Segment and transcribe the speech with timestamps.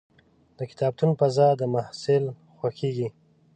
[0.57, 2.23] د کتابتون فضا د محصل
[2.57, 3.07] خوښېږي.